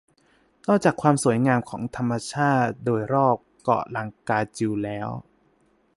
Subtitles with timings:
[0.67, 5.09] นอกจากความสวยงามของธรรมชาติโดยรอบเกาะลังกาจิวแล้ว